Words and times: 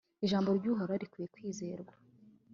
ijambo 0.25 0.49
ry'uhoraho 0.57 0.99
rikwiye 1.01 1.27
kwizerwa 1.33 1.93